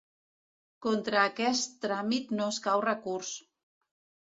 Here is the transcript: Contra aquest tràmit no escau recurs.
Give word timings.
Contra 0.85 1.21
aquest 1.25 1.77
tràmit 1.85 2.35
no 2.41 2.51
escau 2.57 2.87
recurs. 2.91 3.39